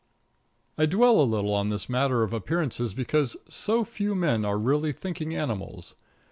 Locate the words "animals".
5.35-5.93